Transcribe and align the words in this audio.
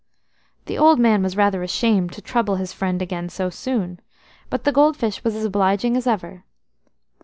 The 0.65 0.79
old 0.79 0.99
man 0.99 1.21
was 1.21 1.37
rather 1.37 1.61
ashamed 1.61 2.11
to 2.13 2.23
trouble 2.23 2.55
his 2.55 2.73
friend 2.73 3.03
again 3.03 3.29
so 3.29 3.51
soon; 3.51 3.99
but 4.49 4.63
the 4.63 4.71
gold 4.71 4.97
fish 4.97 5.23
was 5.23 5.35
as 5.35 5.45
obliging 5.45 5.95
as 5.95 6.07
ever. 6.07 6.43